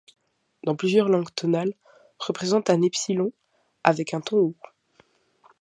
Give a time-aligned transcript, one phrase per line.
[0.63, 1.75] Dans plusieurs langues tonales,
[2.17, 3.31] représente un epsilon
[3.83, 4.55] avec un ton haut.